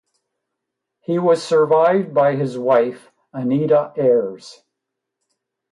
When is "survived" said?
1.43-2.11